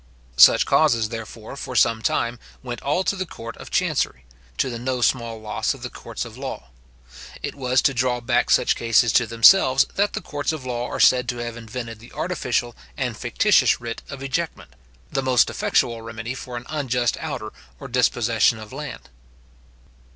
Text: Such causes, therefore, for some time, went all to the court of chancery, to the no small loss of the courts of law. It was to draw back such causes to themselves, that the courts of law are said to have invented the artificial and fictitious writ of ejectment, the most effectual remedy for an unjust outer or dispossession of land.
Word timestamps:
Such 0.37 0.65
causes, 0.65 1.09
therefore, 1.09 1.55
for 1.55 1.75
some 1.75 2.01
time, 2.01 2.39
went 2.63 2.81
all 2.81 3.03
to 3.03 3.15
the 3.15 3.23
court 3.27 3.55
of 3.57 3.69
chancery, 3.69 4.25
to 4.57 4.71
the 4.71 4.79
no 4.79 4.99
small 5.01 5.39
loss 5.39 5.75
of 5.75 5.83
the 5.83 5.91
courts 5.91 6.25
of 6.25 6.39
law. 6.39 6.69
It 7.43 7.53
was 7.53 7.83
to 7.83 7.93
draw 7.93 8.19
back 8.19 8.49
such 8.49 8.75
causes 8.75 9.13
to 9.13 9.27
themselves, 9.27 9.85
that 9.93 10.13
the 10.13 10.21
courts 10.21 10.51
of 10.51 10.65
law 10.65 10.87
are 10.89 10.99
said 10.99 11.29
to 11.29 11.37
have 11.37 11.55
invented 11.55 11.99
the 11.99 12.13
artificial 12.13 12.75
and 12.97 13.15
fictitious 13.15 13.79
writ 13.79 14.01
of 14.09 14.23
ejectment, 14.23 14.71
the 15.11 15.21
most 15.21 15.51
effectual 15.51 16.01
remedy 16.01 16.33
for 16.33 16.57
an 16.57 16.65
unjust 16.67 17.15
outer 17.19 17.53
or 17.79 17.87
dispossession 17.87 18.57
of 18.57 18.73
land. 18.73 19.07